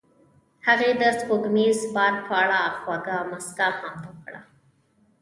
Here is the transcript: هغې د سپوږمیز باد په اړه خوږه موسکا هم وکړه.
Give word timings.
هغې 0.67 0.91
د 1.01 1.03
سپوږمیز 1.19 1.79
باد 1.95 2.15
په 2.27 2.33
اړه 2.43 2.61
خوږه 2.79 3.17
موسکا 3.29 3.67
هم 3.79 3.95
وکړه. 4.07 4.41